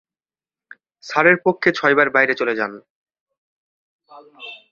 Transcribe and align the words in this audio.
সারের 1.03 1.37
পক্ষে 1.45 1.69
ছয়বার 1.71 2.07
বাইরে 2.09 2.33
চলে 2.35 2.53
যান। 2.55 2.71